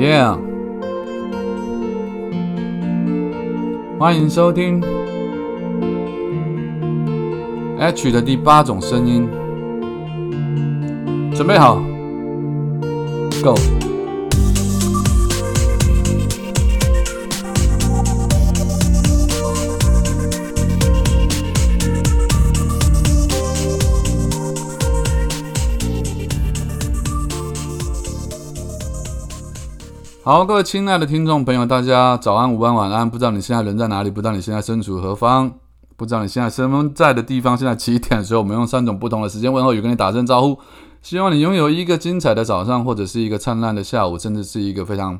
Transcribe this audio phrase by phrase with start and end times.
[0.00, 0.34] Yeah，
[3.98, 4.82] 欢迎收听
[7.78, 9.28] H 的第八种声音，
[11.34, 11.82] 准备好
[13.44, 13.79] ，Go。
[30.30, 33.10] 好，各位亲爱的听众朋友，大家早安、午安、晚安。
[33.10, 34.10] 不知道你现在人在哪里？
[34.12, 35.50] 不知道你现在身处何方？
[35.96, 38.22] 不知道你现在身在的地方现在几点？
[38.22, 40.56] 所以我们用三种不同的时间问候语跟你打声招呼。
[41.02, 45.18] 希望你拥有一个精彩的早上，或者是一个灿烂的下午，甚至是一个非常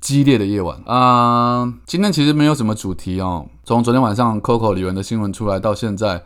[0.00, 1.70] 激烈的夜晚啊！
[1.84, 3.44] 今天其实没有什么主题哦。
[3.64, 6.22] 从昨天晚上 Coco 李玟的新闻出来到现在，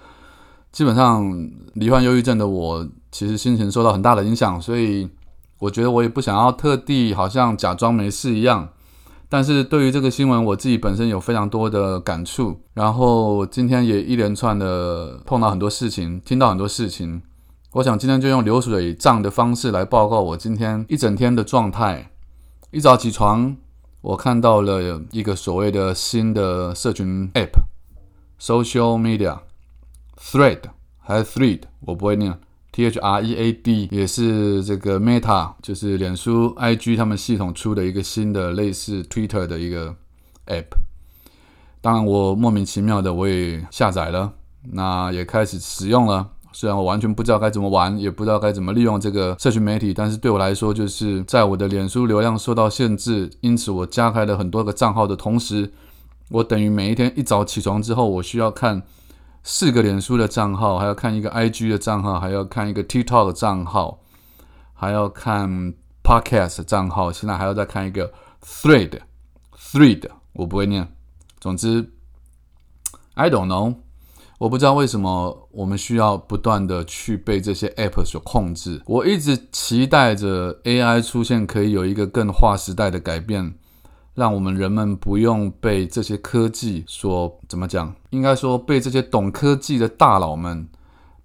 [0.70, 5.08] 基本上罹患忧郁症的我，其实心情受到很大的影响，所以。
[5.58, 8.68] 我觉得我也不想要特地好像假装没事一样，
[9.28, 12.60] 但是对于这个新闻，我自己本身有非常多的感触。
[12.74, 17.22] 然后今天也一连串的碰到很多事情，听到很多事情。
[17.72, 22.10] 我想今天就用流水账的方式来报告我今天一整天的状态。
[22.70, 23.56] 一早起床，
[24.02, 30.60] 我看到了一个所谓的新的社群 App，Social Media，Thread
[30.98, 32.38] 还是 Thread，我不会念。
[32.76, 39.96] T H R E A D 也是这个 Meta，就是脸书 I G 他们系统出的一个新的类似 Twitter 的一个
[40.46, 40.66] App。
[41.80, 44.30] 当然，我莫名其妙的我也下载了，
[44.72, 46.28] 那也开始使用了。
[46.52, 55.72] 虽然我完全不知道该怎么玩，也不知道该怎么利用这个社群媒体，但是对我来说，就是在我的脸书流量受到限制，因此我加开了很多个账号的同时，
[56.28, 58.82] 我等于每一天一早起床之后，我需要看。
[59.48, 64.00] 四个脸书的账号，还要看一个 IG 的账号，还要看一个 TikTok 的账号，
[64.74, 68.12] 还要看 Podcast 账号，现在还要再看一个
[68.44, 70.92] Thread，Thread 我不会念。
[71.38, 71.92] 总之
[73.14, 73.76] ，I don't know，
[74.38, 78.82] 我不知道为什么我们需要不断的去被这些 App 所控制。
[78.86, 83.54] 我一直期待着 AI 出现，可以有一个更划时代的改变。
[84.16, 87.94] 让我们人们不用被这些科技所怎么讲？
[88.08, 90.66] 应该说被这些懂科技的大佬们，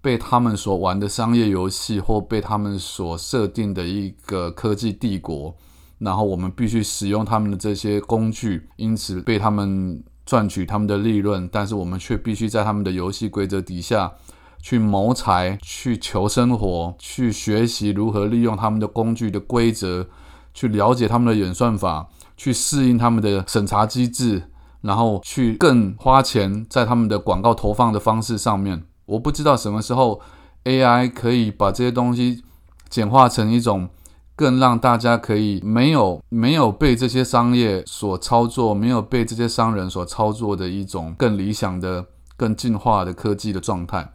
[0.02, 5.56] 被他们所玩的商业游戏，或被他们所设定的一个科技帝国，
[6.00, 14.12] 然后我们必须使用他们的这些工具，因此被他们赚取他们的利润，但是我们却必须在他们的游戏规则底下
[14.60, 20.06] 去谋财、去求生活、去学习如何利用他们的工具的规则，
[20.52, 22.10] 去了解他们的演算法。
[22.42, 24.42] 去适应他们的审查机制，
[24.80, 28.82] 然后去更花钱在他们的广告投放的方式上面。
[29.06, 30.20] 我不知道什么时候
[30.64, 32.42] AI 可以把这些东西
[32.88, 33.88] 简化成一种
[34.34, 42.04] 更让大家可以没有没有被这些商业所操作，没有被这些商人所操作的一种更理想的、
[42.36, 44.10] 更进化的科技的状态。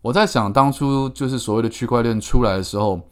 [0.00, 3.02] 我在想，当初就是所谓的区块链出来的时候。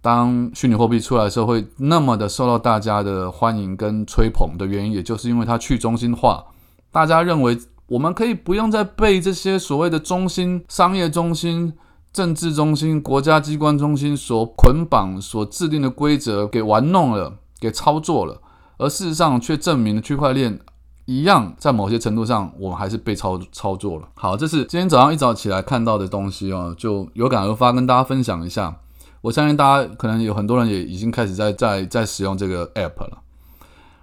[0.00, 6.44] 当虚拟货币出来的时候，会那么的受到大家的欢迎跟吹捧的原因，也就是因为它去中心化。
[6.90, 11.72] 大家认为我们可以不用再被这些所谓的中心、商业中心、
[12.12, 18.40] 政治中心、国家机关中心所捆绑、所制定的规则给玩弄了、给操作了，
[18.78, 20.58] 而事实上却证明了区块链
[21.06, 24.08] 一样，在某些程度上，我们还是被操操作了。
[24.14, 28.76] 好，这是今天早上一早起来看到的东西哦，就有感而发，跟大家分享一下。
[29.20, 33.18] 我相信大家可能有很多人也已经开始在在在使用这个 app 了。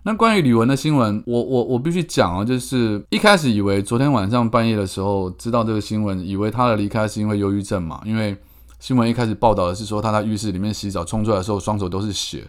[0.03, 8.37] 那关于李玟的新闻，我我我必须讲啊，就是一开始以为昨天晚上半夜的时候知道这个新闻，以为他的离开是因为忧郁症嘛，因为
[8.79, 12.47] 新闻一开始报道的是说他在浴室里面洗澡，冲出来的时候双手都是血，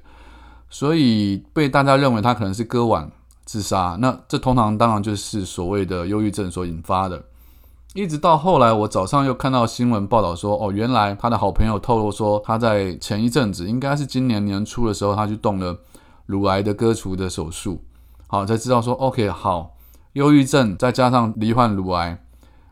[0.69, 3.10] 所以被大家认为他可能是割腕
[3.47, 3.97] 自杀。
[4.00, 7.25] 那这通常当然就是所谓的忧郁症所引发的。
[7.96, 15.78] 一直到后来，我早上又看到新闻报道说，哦，原来他的好朋友透露说，他在前一阵子，应该是今年年初的时候，他去动了
[16.26, 17.82] 乳癌的割除的手术，
[18.26, 19.76] 好才知道说，OK，好，
[20.12, 22.22] 忧郁症再加上罹患乳癌，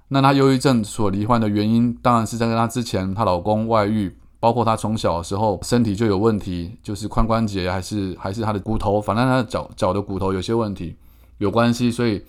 [0.08, 10.94] 那他忧郁症所罹患的原因，当然是在跟他之前她老公外遇，包括他从小的时候身体就有问题，就是髋关节还是还是他的骨头，反正他的脚脚的骨头有些问题
[11.38, 12.22] 有关系，所以。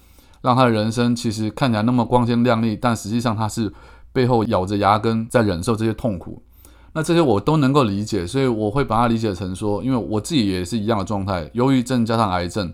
[0.45, 3.73] 让他的人生其实看起来那么光鲜亮丽，但实际上他是
[4.13, 6.43] 背后咬着牙根在忍受这些痛苦。
[6.93, 12.71] 那这些我都能够理解，所以我会把它理解成说，因为我自己也是一样的状态，忧郁症加上癌症，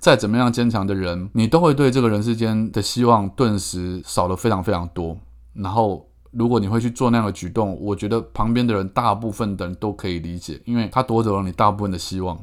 [0.00, 5.16] 再怎么样坚强的人，你都会对这个人世间的希望顿时少了非常非常多。
[5.52, 12.36] 然后，如果你会去做那样的举动，我觉得旁边的人大部分的人都可以理解，因为他夺走了你大部分的希望。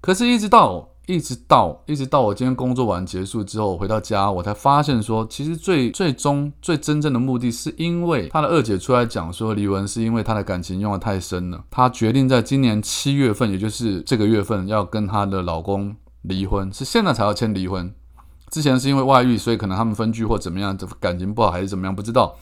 [0.00, 17.90] 可是，一直到一直到一直到我今天工作完结束之后，回到家，我才发现说，其实最最终最真正的目的是因为他的二姐出来讲说，李玟是因为她的感情用的太深了，她决定在今年七月份，也就是这个月份，要跟她的老公离婚，是现在才要签离婚。
[18.50, 22.36] 之前是因为外遇，所以可能他们分居或怎么样，感情不好还是怎么样，不知道。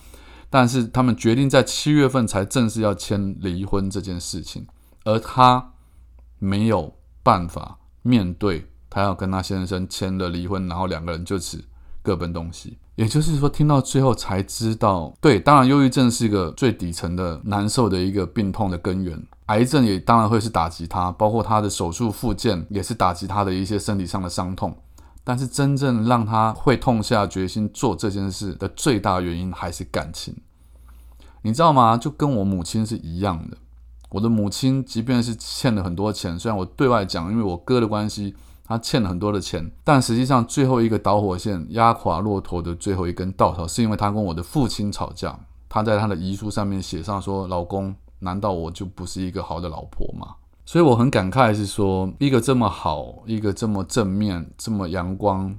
[0.49, 4.67] 但是他们决定在七月份才正式要签离婚这件事情，
[5.05, 5.71] 而他
[6.39, 6.93] 没有
[7.23, 11.63] 办法面对，他要跟他先生签了离婚，然后两个人就此
[12.01, 12.77] 各奔东西。
[12.95, 24.75] 也就是说，听到最后才知道，对，当然忧郁症是一个最底层的难受的一个病痛的根源，癌症也当然会是打击他，包括他的手术复健也是打击他的一些身体上的伤痛。
[25.23, 30.33] 但是真正让他会痛下决心做这件事的最大原因还是感情，
[31.41, 31.97] 你知道吗？
[31.97, 33.57] 就跟我母亲是一样的。
[34.09, 45.37] 我的母亲即便是欠了很多钱，虽然我对外讲，因为我哥的关系，他欠了很多的钱，但实际上最后一个导火线压垮骆驼的最后一根稻草，是因为他跟我的父亲吵架。
[45.69, 55.53] 他在他的遗书上面写上说：“老公，难道我就不是一个好的老婆吗？”所以我很感慨，是说一个这么好、一个这么正面、这么阳光、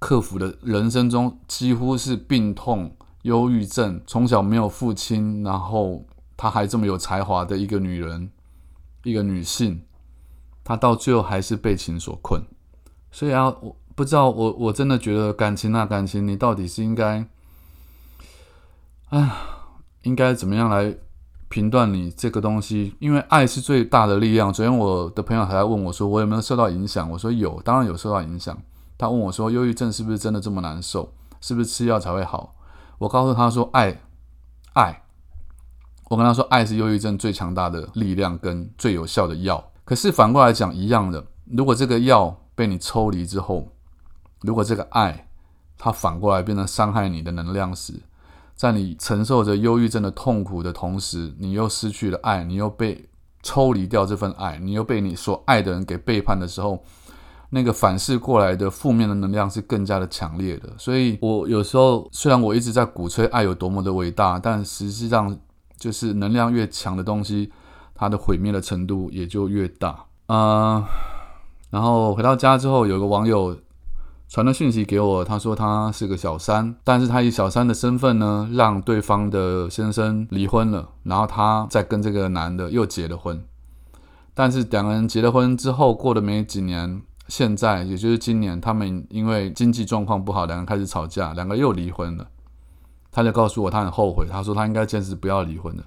[0.00, 2.90] 克服的人生中几乎是病痛、
[3.22, 6.04] 忧郁症，从小没有父亲，然后
[6.36, 8.30] 她还这么有才华的一个女人，
[9.02, 9.82] 一个女性，
[10.62, 12.42] 她到最后还是被情所困。
[13.10, 17.26] 所以啊，我不知道，我我真的觉得感情啊，感情，你到底是应该，
[19.10, 19.70] 啊，
[20.02, 20.96] 应该怎么样来？
[21.50, 24.52] 评断你这个东西，因为爱是最大的力量。
[24.52, 27.08] 昨天我的朋友还在问我，说我有没有受到影响？
[27.08, 28.60] 我说有，当然有受到影响。
[28.98, 31.12] 他问我说，忧郁症是不是真的这么难受？
[31.40, 32.56] 是不是吃药才会好？
[32.98, 34.00] 我告诉他说，爱，
[34.72, 35.03] 爱。
[36.14, 39.72] 我跟他说，爱是忧郁症最强大的力量跟最有效的药。
[39.84, 43.66] 可是反过来讲，一样的，如果这个药被你抽离之后，
[44.42, 45.26] 如果这个爱
[45.76, 47.94] 它反过来变成伤害你的能量时，
[48.54, 53.08] 在你承受着忧郁症的痛苦的同时，你又失去了爱，你又被
[53.42, 56.84] 抽离掉这份爱，你又被你所爱的人给背叛的时候，
[57.50, 60.68] 那个反噬过来的负面的能量是更加的强烈的。
[60.78, 65.36] 所以，我有时候虽然我一直在鼓吹爱有多么的伟大，但实际上
[65.84, 67.52] 就是能量越强的东西，
[67.94, 70.06] 它的毁灭的程度也就越大。
[70.28, 70.82] 嗯，
[71.68, 73.54] 然后回到家之后，有个网友。
[74.26, 83.44] 传了讯息给我，他说他是个小三，但是他以小三的身份呢，让对方的先生离婚了，然后他再跟这个男的又结了婚，
[84.32, 92.26] 但是两个人结了婚之后，过了没几年，现在也就是今年，他们因为经济状况不好，两个人开始吵架，两个又离婚了。
[93.14, 95.84] 他就告诉我，他很后悔，他说他应该坚持不要离婚的。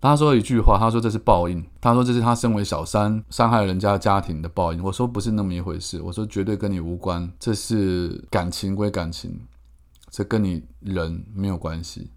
[0.00, 4.82] 他说一句话，他说这是报应，他说这是他身为小三伤害人家家庭的报应。
[4.82, 9.38] 我说不是那么一回事，我说绝对跟你无关，这是感情归感情，
[10.10, 12.10] 这跟你人没有关系。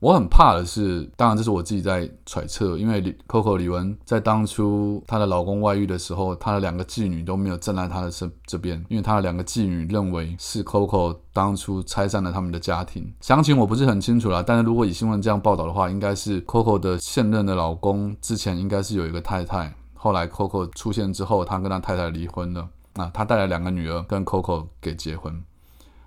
[0.00, 13.12] 我很怕的是，当然这是我自己在揣测，因为 Coco 李玟在当初她的老公外遇的时候，她的两个妓女都没有站在她的身这边，因为她的两个妓女认为是 Coco 当初拆散了他们的家庭。
[13.20, 25.44] 详情我不是很清楚啦，但是如果以新闻这样报道的话，应该是 Coco 的现任的老公之前应该是有一个太太，后来 Coco 出现之后，他跟他太太离婚了，啊，他带了两个女儿跟 Coco 给结婚，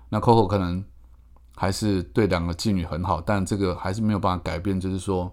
[0.08, 0.84] 那 Coco 可能。
[1.54, 4.78] 还是对两个妓女很好，但这个还是没有办法改变。
[4.80, 5.32] 就是说，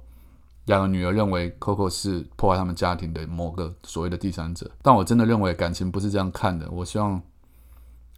[0.66, 4.70] 两个女儿认为 Coco 是破坏他们家庭的某个所谓的第三者。
[4.82, 6.70] 但我真的认为感情不是这样看的。
[6.72, 7.22] 我希望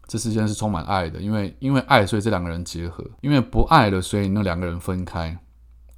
[0.07, 5.37] 这世间是充满爱的，因为因为爱，所以这两个人结合；因为不爱了，所以那两个人分开，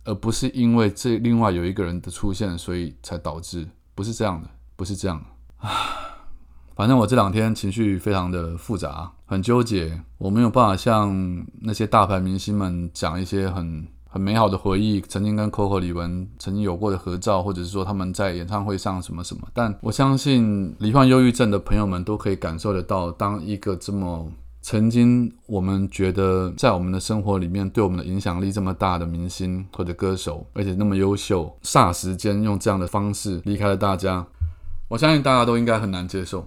[0.03, 3.67] 而不是因为这另外有一个人的出现，所以才导致。
[3.95, 5.25] 不是这样的，不是这样
[5.57, 5.69] 啊。
[6.75, 9.98] 反正我这两天情绪非常的复杂，很纠结。
[10.17, 19.48] 我没有办法像那些大牌明星们讲一些很很美好的回忆，曾经跟 Coco 李玟曾经有过的合照，或者是说他们在演唱会上什么什么。
[19.53, 24.29] 但我相信罹患忧郁症的朋友们都可以感受得到，当一个这么
[24.62, 34.25] 曾经我们觉得在我们的生活里面对我们的影响力这么大的明星或者歌手，而且那么优秀，霎时间用这样的方式离开了大家，
[34.89, 36.46] 我相信大家都应该很难接受。